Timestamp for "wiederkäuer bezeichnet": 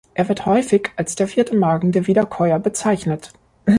2.07-3.33